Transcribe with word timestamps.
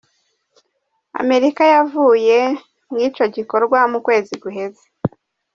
Amerika 1.21 1.63
yavuye 1.73 2.37
mw'ico 2.89 3.23
gikogwa 3.35 3.79
mu 3.91 3.99
kwezi 4.05 4.33
guheze. 4.43 4.83